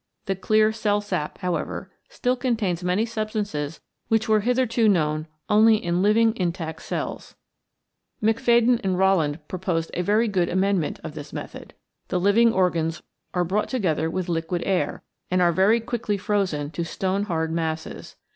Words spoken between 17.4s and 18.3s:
masses.